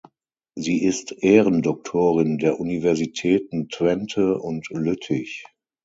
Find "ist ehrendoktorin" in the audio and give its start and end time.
0.83-2.39